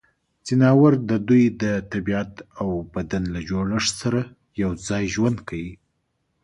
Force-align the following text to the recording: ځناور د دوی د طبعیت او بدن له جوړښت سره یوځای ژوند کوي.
ځناور 0.47 0.93
د 1.09 1.11
دوی 1.27 1.43
د 1.61 1.63
طبعیت 1.91 2.33
او 2.59 2.67
بدن 2.93 3.23
له 3.33 3.39
جوړښت 3.49 3.91
سره 4.01 4.21
یوځای 4.61 5.03
ژوند 5.15 5.37
کوي. 5.47 5.73